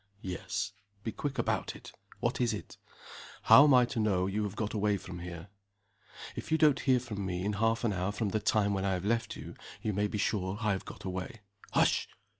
"Yes." 0.23 0.71
"Be 1.03 1.11
quick 1.11 1.37
about 1.37 1.75
it! 1.75 1.91
What 2.21 2.41
is 2.41 2.55
it?" 2.55 2.77
"How 3.43 3.65
am 3.65 3.75
I 3.75 3.85
to 3.85 3.99
know 3.99 4.25
you 4.25 4.41
have 4.45 4.55
got 4.55 4.73
away 4.73 4.97
from 4.97 5.19
here?" 5.19 5.49
"If 6.35 6.51
you 6.51 6.57
don't 6.57 6.79
hear 6.79 6.99
from 6.99 7.23
me 7.23 7.45
in 7.45 7.53
half 7.53 7.83
an 7.83 7.93
hour 7.93 8.11
from 8.11 8.29
the 8.29 8.39
time 8.39 8.73
when 8.73 8.83
I 8.83 8.93
have 8.93 9.05
left 9.05 9.35
you, 9.35 9.53
you 9.79 9.93
may 9.93 10.07
be 10.07 10.17
sure 10.17 10.57
I 10.59 10.71
have 10.71 10.85
got 10.85 11.03
away. 11.03 11.41
Hush!" 11.73 12.07